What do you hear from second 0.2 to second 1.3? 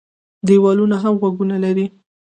ـ دېوالونو هم